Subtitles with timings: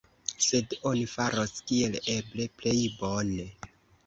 [0.45, 3.49] Sed oni faros kiel eble plej bone.